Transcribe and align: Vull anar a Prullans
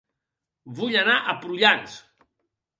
Vull 0.79 0.97
anar 1.03 1.19
a 1.21 1.37
Prullans 1.45 2.03